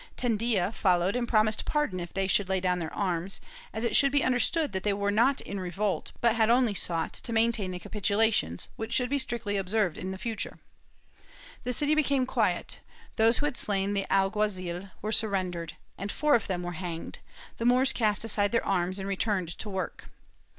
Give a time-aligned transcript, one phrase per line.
[0.17, 3.39] Tendilla followed and prom ised pardon if they should lay down their arms,
[3.71, 7.13] as it should be imderstood that they were not in revolt, but had only sought
[7.13, 10.57] to maintain the capitulations, which should be strictly observed in future.
[11.65, 12.79] The city became quiet;
[13.17, 17.19] those who had slain the alguazil were surrendered, and four of them were hanged;
[17.57, 20.05] the Moors cast aside their arms and returned to work.